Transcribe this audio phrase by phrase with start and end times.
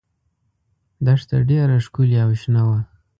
[1.05, 2.79] دښته ډېره ښکلې او شنه وه.